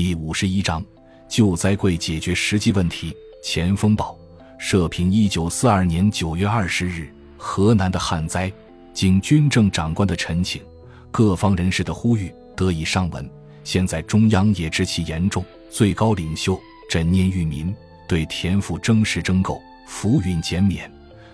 [0.00, 0.82] 第五十一章
[1.28, 3.14] 救灾贵解决实际问题。
[3.42, 4.18] 前锋报
[4.58, 8.50] 社评：一九四二年九月二十日，河南的旱灾，
[8.94, 10.62] 经军政长官的陈请，
[11.10, 13.30] 各方人士的呼吁，得以上文。
[13.62, 16.58] 现在中央也知其严重，最高领袖
[16.88, 17.70] 枕念裕民，
[18.08, 20.90] 对田赋征实征购，浮云减免，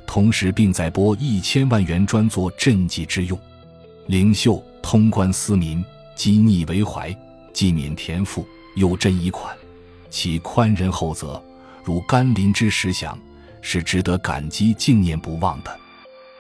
[0.09, 3.39] 同时并再拨一千万元专作赈济之用。
[4.09, 5.85] 领袖通关思民，
[6.17, 7.17] 积逆为怀，
[7.53, 8.45] 既免田赋。
[8.77, 9.57] 又赈一款，
[10.11, 11.43] 其宽仁厚泽，
[11.83, 13.19] 如甘霖之实响，
[13.61, 15.81] 是值得感激敬念不忘的。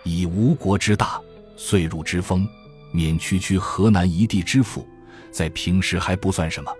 [0.04, 1.20] 以吴国之大，
[1.56, 2.46] 岁入之丰，
[2.92, 4.86] 免区区河南一地之赋，
[5.32, 6.70] 在平时还不算什么，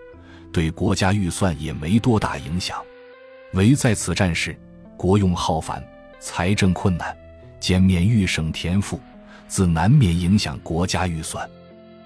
[0.52, 2.80] 对国家预算也没多大影响。
[3.54, 4.54] 唯在此战时，
[4.96, 5.82] 国用浩繁，
[6.20, 7.16] 财政困难，
[7.58, 9.00] 减免豫省田赋，
[9.48, 11.48] 自难免影响国家预算。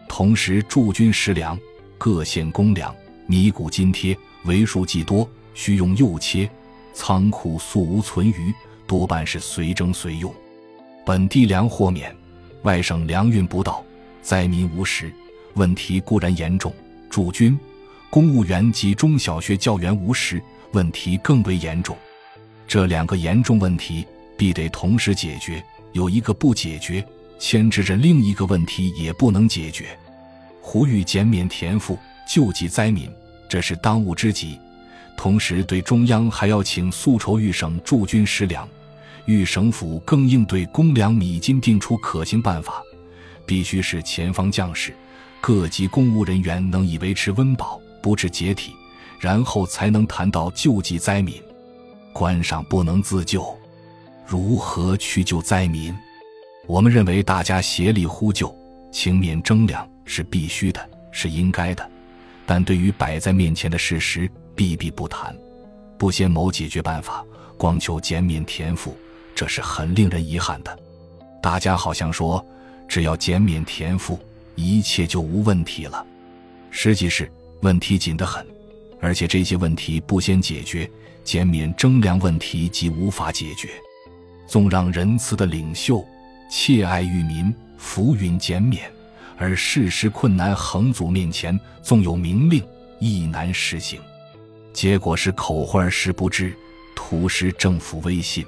[0.08, 1.58] 同时驻军食粮，
[1.98, 2.94] 各县公粮。
[3.30, 6.50] 米谷津贴为数既多，需用又切，
[6.92, 8.52] 仓库素无存余，
[8.88, 10.34] 多半是随征随用。
[11.06, 12.12] 本地粮货免，
[12.64, 13.84] 外省粮运不到，
[14.20, 15.12] 灾民无食，
[15.54, 16.74] 问题固然严重。
[17.08, 17.56] 驻军、
[18.10, 21.96] 公务员及中小学教员无食，问题更为严重。
[22.66, 24.04] 这两个严重问题
[24.36, 27.06] 必得同时解决，有一个不解决，
[27.38, 29.96] 牵制着另一个问题也不能解决。
[30.60, 31.96] 呼吁减免田赋，
[32.30, 33.10] 救济灾民。
[33.48, 34.56] 这是当务之急，
[35.16, 38.68] 同时对中央还要请速筹豫省驻军食粮，
[39.24, 42.80] 豫省府更应对公粮米金定出可行办法，
[43.44, 44.94] 必须使前方将士、
[45.40, 48.76] 各级公务人员能以维持温饱，不致解体，
[49.18, 51.34] 然后才能谈到救济灾民。
[52.12, 53.44] 官上不能自救，
[54.24, 55.92] 如何去救灾民？
[56.68, 58.56] 我们认为大家协力呼救，
[58.92, 61.90] 勤勉征粮是必须的，是应该的。
[62.50, 65.32] 但对于摆在面前的事实，避避不谈，
[65.96, 67.24] 不先谋解决办法，
[67.56, 68.96] 光求减免田赋，
[69.36, 70.78] 这是很令人遗憾的。
[71.40, 72.44] 大家好像说，
[72.88, 74.18] 只要减免田赋，
[74.56, 76.04] 一切就无问题了。
[76.72, 77.30] 实际是
[77.62, 78.44] 问题紧得很，
[79.00, 80.90] 而且这些问题不先解决，
[81.22, 83.68] 减免征粮问题即无法解决。
[84.48, 86.04] 纵让仁慈的领袖
[86.50, 88.90] 切爱裕民，浮云减免。
[89.40, 92.62] 而事实困难横阻面前，纵有明令，
[92.98, 93.98] 亦难实行。
[94.70, 96.54] 结果是口惠而实不知，
[96.94, 98.44] 徒失政府威信。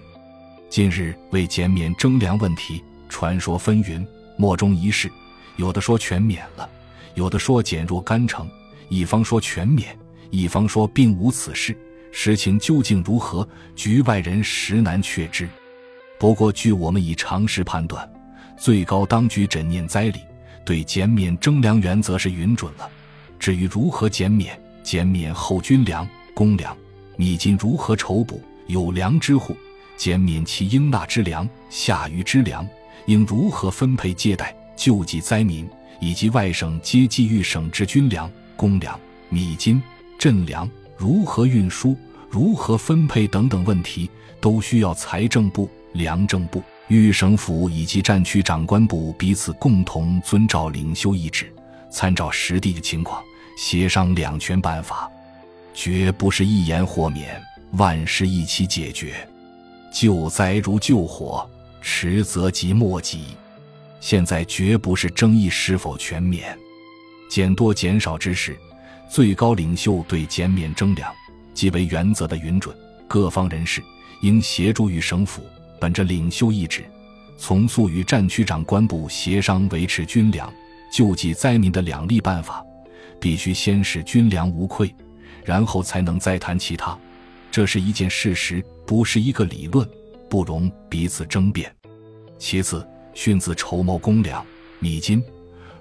[0.68, 5.10] 近日为减免征粮问题，传说纷纭，莫衷一是。
[5.56, 6.68] 有的说全免了，
[7.14, 8.46] 有的说减若干成。
[8.90, 9.98] 一方说全免，
[10.30, 11.74] 一方说并无此事。
[12.10, 15.48] 实情究竟如何，局外人实难确知。
[16.18, 18.06] 不过据我们以常识判断，
[18.58, 20.20] 最高当局诊念灾理。
[20.64, 22.88] 对减免征粮原则是允准了，
[23.38, 26.76] 至于如何减免，减免后军粮、公粮、
[27.16, 29.56] 米金如何筹补有粮之户，
[29.96, 32.66] 减免其应纳之粮、下余之粮，
[33.06, 35.68] 应如何分配借贷救济灾民，
[36.00, 38.98] 以及外省接济豫省之军粮、公粮、
[39.28, 39.82] 米金、
[40.18, 41.96] 赈粮如何运输、
[42.30, 44.08] 如何分配等等问题，
[44.40, 46.62] 都需要财政部、粮政部。
[46.92, 51.50] 豫省府以及战区长官部彼此共同遵照领袖意志，
[51.90, 53.22] 参照实地的情况，
[53.56, 55.10] 协商两全办法，
[55.72, 57.40] 绝不是一言豁免，
[57.78, 59.26] 万事一起解决。
[59.90, 61.48] 救灾如救火，
[61.80, 63.24] 迟则即莫及。
[63.98, 66.54] 现在绝不是争议是否全免，
[67.30, 68.54] 减多减少之时。
[69.08, 71.10] 最高领袖对减免征粮，
[71.54, 72.76] 即为原则的允准。
[73.08, 73.82] 各方人士
[74.20, 75.42] 应协助豫省府。
[75.82, 76.84] 本着领袖意志，
[77.36, 80.48] 从速与战区长官部协商维持军粮、
[80.92, 82.64] 救济灾民的两例办法，
[83.18, 84.94] 必须先使军粮无愧，
[85.44, 86.96] 然后才能再谈其他。
[87.50, 89.84] 这是一件事实，不是一个理论，
[90.30, 91.74] 不容彼此争辩。
[92.38, 94.46] 其次，训自筹谋公粮、
[94.78, 95.20] 米金。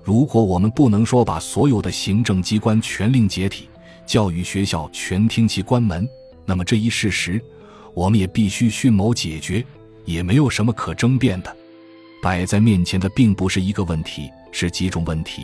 [0.03, 3.69] 如果我们不能说把所有的行政机关全令解体，
[4.07, 6.09] 教育学校全听其关门，
[6.43, 7.39] 那么这一事实，
[7.93, 9.63] 我们也必须迅谋解决。
[10.05, 11.55] 也没有什么可争辩的，
[12.21, 15.43] 摆在面前的并不是一个问题，是几种问题，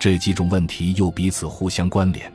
[0.00, 2.32] 这几种问题又彼此互相关联，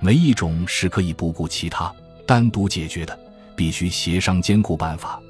[0.00, 1.92] 没一种是可以不顾其他
[2.26, 3.18] 单独解决的，
[3.54, 5.20] 必须协商兼顾办法，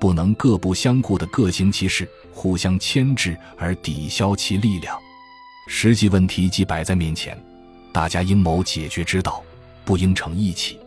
[0.00, 4.98] 不能各不相顾的各行其事，互相牵制而抵消其力量。
[5.68, 7.36] 实际问题既摆在面前，
[7.92, 9.42] 大家应谋解决之道，
[9.84, 10.78] 不应成义气，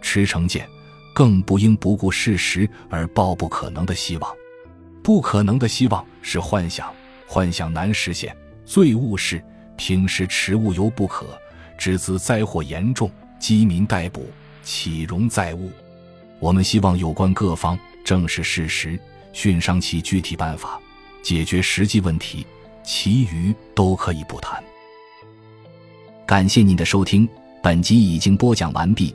[0.00, 0.68] 持成见。
[1.16, 4.30] 更不应不顾事实而抱不可能的希望，
[5.02, 6.92] 不可能的希望是幻想，
[7.26, 8.36] 幻想难实现。
[8.66, 9.42] 最务是
[9.78, 11.26] 平时持物犹不可，
[11.78, 14.28] 只兹灾祸严重，饥民待捕，
[14.62, 15.70] 岂容再误？
[16.38, 19.00] 我们希望有关各方正视事实，
[19.32, 20.78] 训商其具体办法，
[21.22, 22.46] 解决实际问题，
[22.84, 24.62] 其余都可以不谈。
[26.26, 27.26] 感谢您的收听，
[27.62, 29.14] 本集已经播讲完毕。